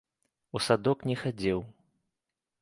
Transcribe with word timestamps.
У 0.59 0.61
садок 0.67 1.05
не 1.11 1.15
хадзіў. 1.25 1.59